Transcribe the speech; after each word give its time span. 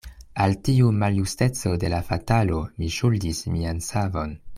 Al 0.43 0.53
tiu 0.67 0.87
maljusteco 1.03 1.73
de 1.83 1.91
la 1.95 1.99
fatalo 2.07 2.63
mi 2.79 2.89
ŝuldis 2.97 3.43
mian 3.57 3.85
savon. 3.91 4.35